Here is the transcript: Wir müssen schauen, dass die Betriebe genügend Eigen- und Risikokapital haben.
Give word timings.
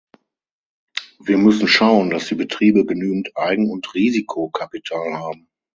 Wir 1.19 1.37
müssen 1.37 1.67
schauen, 1.67 2.09
dass 2.09 2.25
die 2.25 2.33
Betriebe 2.33 2.87
genügend 2.87 3.37
Eigen- 3.37 3.69
und 3.69 3.93
Risikokapital 3.93 5.13
haben. 5.13 5.47